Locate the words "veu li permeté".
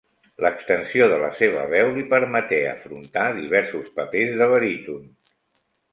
1.73-2.61